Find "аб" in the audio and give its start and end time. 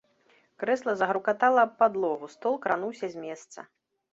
1.65-1.71